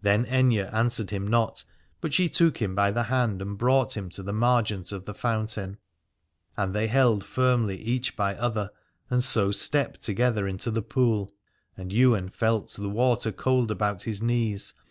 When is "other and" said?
8.36-9.22